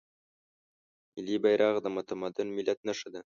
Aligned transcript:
ملي 1.13 1.35
بیرغ 1.43 1.75
د 1.81 1.87
متمدن 1.95 2.47
ملت 2.57 2.79
نښه 2.87 3.07
ده. 3.13 3.19